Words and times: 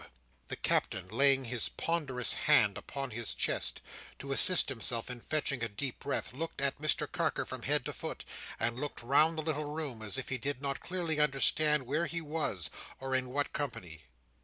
The 0.47 0.55
Captain, 0.55 1.07
laying 1.09 1.45
his 1.45 1.69
ponderous 1.69 2.33
hand 2.33 2.75
upon 2.75 3.11
his 3.11 3.35
chest, 3.35 3.81
to 4.17 4.31
assist 4.31 4.67
himself 4.67 5.11
in 5.11 5.21
fetching 5.21 5.63
a 5.63 5.69
deep 5.69 5.99
breath, 5.99 6.33
looked 6.33 6.59
at 6.59 6.81
Mr 6.81 7.05
Carker 7.11 7.45
from 7.45 7.61
head 7.61 7.85
to 7.85 7.93
foot, 7.93 8.25
and 8.59 8.79
looked 8.79 9.03
round 9.03 9.37
the 9.37 9.43
little 9.43 9.65
room, 9.65 10.01
as 10.01 10.17
if 10.17 10.29
he 10.29 10.39
did 10.39 10.59
not 10.59 10.79
clearly 10.79 11.19
understand 11.19 11.85
where 11.85 12.07
he 12.07 12.19
was, 12.19 12.71
or 12.99 13.13
in 13.13 13.29
what 13.29 13.53
company. 13.53 14.01